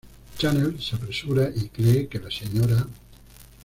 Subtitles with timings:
[0.39, 2.87] Chanel se apresura y cree que la Sra.